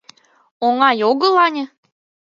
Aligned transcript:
Оҥай 0.65 0.97
огыл, 1.09 1.33
ане? 1.45 1.63